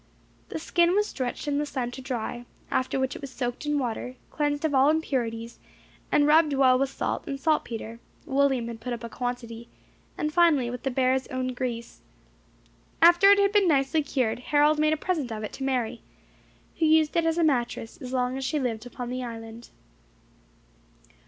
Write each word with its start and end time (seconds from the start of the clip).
The 0.49 0.57
skin 0.57 0.95
was 0.95 1.05
stretched 1.05 1.47
in 1.47 1.59
the 1.59 1.65
sun 1.67 1.91
to 1.91 2.01
dry, 2.01 2.45
after 2.71 2.99
which 2.99 3.13
it 3.15 3.21
was 3.21 3.29
soaked 3.29 3.67
in 3.67 3.77
water, 3.77 4.15
cleansed 4.31 4.65
of 4.65 4.73
all 4.73 4.89
impurities, 4.89 5.59
and 6.11 6.25
rubbed 6.25 6.53
well 6.53 6.79
with 6.79 6.89
salt 6.89 7.27
and 7.27 7.39
saltpetre 7.39 7.99
(William 8.25 8.67
had 8.67 8.81
put 8.81 8.93
up 8.93 9.03
a 9.03 9.09
quantity), 9.09 9.69
and 10.17 10.33
finally 10.33 10.71
with 10.71 10.81
the 10.81 10.89
bear's 10.89 11.27
own 11.27 11.49
grease. 11.49 12.01
After 12.99 13.29
it 13.29 13.37
had 13.37 13.51
been 13.51 13.67
nicely 13.67 14.01
cured, 14.01 14.39
Harold 14.39 14.79
made 14.79 14.93
a 14.93 14.97
present 14.97 15.31
of 15.31 15.43
it 15.43 15.53
to 15.53 15.63
Mary, 15.63 16.01
who 16.79 16.85
used 16.87 17.15
it 17.15 17.27
as 17.27 17.37
a 17.37 17.43
mattress 17.43 17.99
so 18.01 18.07
long 18.07 18.37
as 18.37 18.43
she 18.43 18.59
lived 18.59 18.87
upon 18.87 19.11
the 19.11 19.23
island. 19.23 19.69